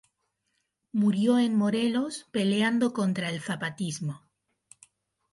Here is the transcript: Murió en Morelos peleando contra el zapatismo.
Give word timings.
Murió 0.93 1.37
en 1.37 1.55
Morelos 1.55 2.25
peleando 2.31 2.91
contra 2.91 3.29
el 3.29 3.39
zapatismo. 3.39 4.23